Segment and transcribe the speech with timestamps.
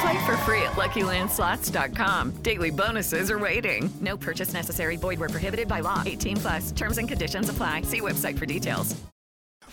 [0.00, 2.42] Play for free at LuckyLandSlots.com.
[2.42, 3.90] Daily bonuses are waiting.
[4.00, 4.96] No purchase necessary.
[4.96, 6.02] Void where prohibited by law.
[6.06, 6.72] 18 plus.
[6.72, 7.82] Terms and conditions apply.
[7.82, 8.96] See website for details.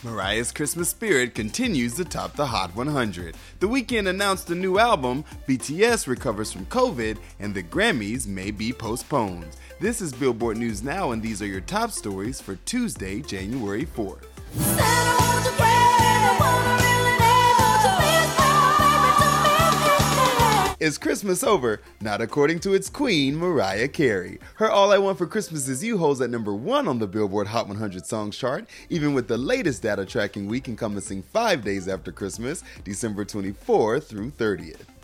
[0.04, 3.36] Mariah's Christmas spirit continues to top the Hot 100.
[3.60, 8.72] The Weeknd announced a new album, BTS recovers from COVID, and the Grammys may be
[8.72, 9.48] postponed.
[9.80, 14.26] This is Billboard News Now, and these are your top stories for Tuesday, January 4th.
[20.88, 21.82] Is Christmas over?
[22.00, 24.40] Not according to its queen, Mariah Carey.
[24.56, 27.48] Her All I Want for Christmas Is You holds at number one on the Billboard
[27.48, 32.14] Hot 100 Songs chart, even with the latest data tracking week encompassing five days after
[32.14, 34.97] Christmas, December 24th through 30th.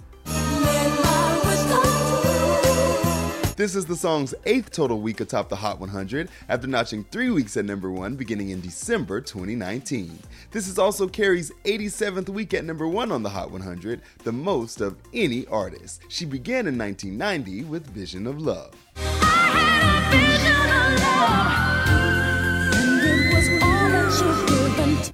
[3.64, 7.56] This is the song's eighth total week atop the Hot 100 after notching three weeks
[7.56, 10.20] at number one beginning in December 2019.
[10.52, 14.82] This is also Carey's 87th week at number one on the Hot 100, the most
[14.82, 16.02] of any artist.
[16.10, 18.76] She began in 1990 with Vision of Love.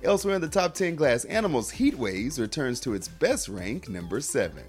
[0.04, 4.20] Elsewhere in the top 10, Glass Animals Heat Waves returns to its best rank, number
[4.20, 4.64] 7.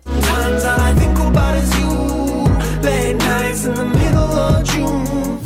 [2.83, 5.41] Late nights in the middle of June.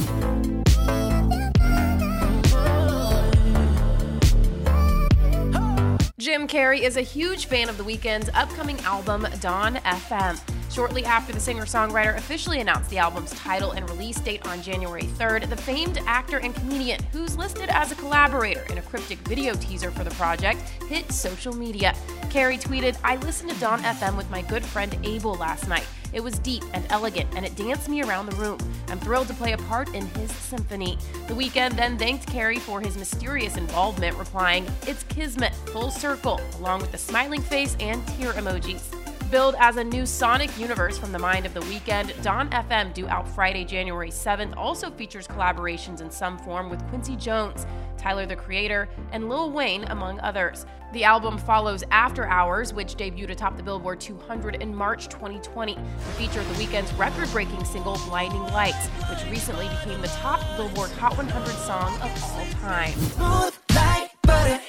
[6.18, 10.40] Jim Carrey is a huge fan of The Weeknd's upcoming album, Dawn FM.
[10.72, 15.04] Shortly after the singer songwriter officially announced the album's title and release date on January
[15.04, 19.54] 3rd, the famed actor and comedian, who's listed as a collaborator in a cryptic video
[19.54, 21.94] teaser for the project, hit social media.
[22.22, 25.86] Carrey tweeted, I listened to Dawn FM with my good friend Abel last night.
[26.14, 28.58] It was deep and elegant, and it danced me around the room.
[28.86, 30.96] I'm thrilled to play a part in his symphony.
[31.26, 36.82] The Weeknd then thanked Carrey for his mysterious involvement, replying, It's Kismet, full circle, along
[36.82, 38.94] with the smiling face and tear emojis.
[39.32, 43.08] Billed as a new sonic universe from the mind of the Weeknd, Dawn FM, due
[43.08, 47.66] out Friday, January 7th, also features collaborations in some form with Quincy Jones,
[47.98, 50.64] Tyler the Creator, and Lil Wayne, among others.
[50.94, 56.00] The album follows After Hours, which debuted atop the Billboard 200 in March 2020 and
[56.16, 61.16] featured the Weeknd's record breaking single Blinding Lights, which recently became the top Billboard Hot
[61.16, 62.92] 100 song of all time.
[62.92, 64.60] Smooth like butter.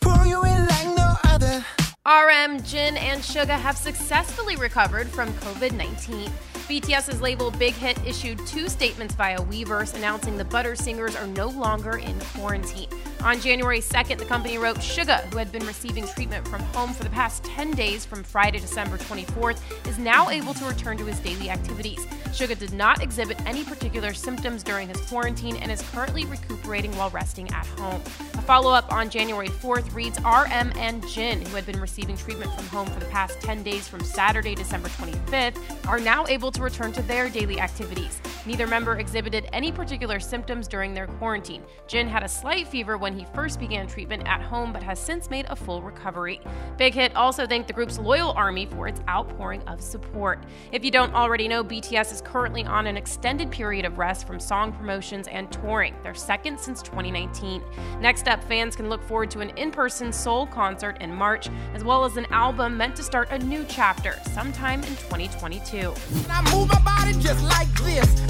[0.00, 1.62] Pour you in like no other.
[2.06, 6.30] RM, Jin, and Suga have successfully recovered from COVID 19.
[6.70, 11.48] BTS's label Big Hit issued two statements via Weverse announcing the Butter singers are no
[11.48, 12.88] longer in quarantine.
[13.22, 17.02] On January 2nd, the company wrote Suga, who had been receiving treatment from home for
[17.02, 21.18] the past 10 days from Friday, December 24th, is now able to return to his
[21.20, 22.06] daily activities.
[22.26, 27.10] Suga did not exhibit any particular symptoms during his quarantine and is currently recuperating while
[27.10, 28.00] resting at home.
[28.34, 32.52] A follow up on January 4th reads RM and Jin, who had been receiving treatment
[32.52, 36.62] from home for the past 10 days from Saturday, December 25th, are now able to
[36.62, 38.20] return to their daily activities.
[38.46, 41.64] Neither member exhibited any particular symptoms during their quarantine.
[41.88, 45.28] Jin had a slight fever when he first began treatment at home, but has since
[45.30, 46.40] made a full recovery.
[46.78, 50.44] Big Hit also thanked the group's loyal army for its outpouring of support.
[50.70, 54.38] If you don't already know, BTS is currently on an extended period of rest from
[54.38, 57.62] song promotions and touring, their second since 2019.
[58.00, 61.82] Next up, fans can look forward to an in person Seoul concert in March, as
[61.82, 65.92] well as an album meant to start a new chapter sometime in 2022.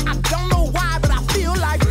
[0.07, 0.31] I move my body just like this.
[0.31, 1.83] I don't know why, but I feel like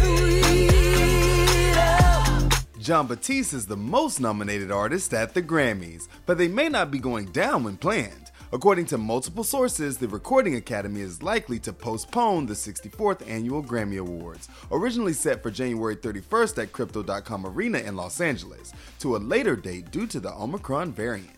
[2.45, 2.49] freedom.
[2.79, 6.99] Jon Batiste is the most nominated artist at the Grammys, but they may not be
[6.99, 8.31] going down when planned.
[8.53, 13.99] According to multiple sources, the Recording Academy is likely to postpone the 64th annual Grammy
[13.99, 19.55] Awards, originally set for January 31st at Crypto.com Arena in Los Angeles, to a later
[19.55, 21.35] date due to the Omicron variant.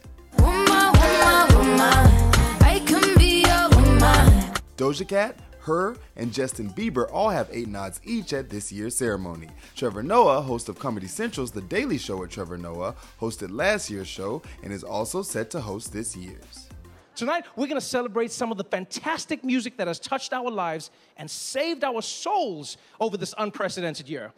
[4.78, 9.50] Doja Cat, Her and Justin Bieber all have eight nods each at this year's ceremony.
[9.76, 14.08] Trevor Noah, host of Comedy Central's The Daily Show with Trevor Noah, hosted last year's
[14.08, 16.70] show and is also set to host this year's.
[17.18, 20.90] Tonight, we're going to celebrate some of the fantastic music that has touched our lives
[21.18, 24.32] and saved our souls over this unprecedented year.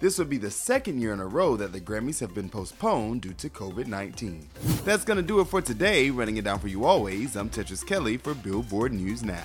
[0.00, 3.22] This would be the second year in a row that the Grammys have been postponed
[3.22, 4.48] due to COVID 19.
[4.84, 6.10] That's gonna do it for today.
[6.10, 9.44] Running it down for you always, I'm Tetris Kelly for Billboard News Now.